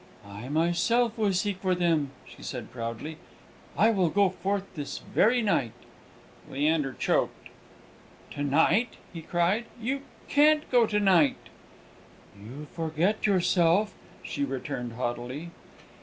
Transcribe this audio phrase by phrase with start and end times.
[0.25, 3.17] "I myself will seek for them," she said proudly.
[3.77, 5.73] "I will go forth this very night."
[6.49, 7.49] Leander choked.
[8.31, 9.65] "To night!" he cried.
[9.79, 11.37] "You can't go to night."
[12.35, 13.93] "You forget yourself,"
[14.23, 15.51] she returned haughtily.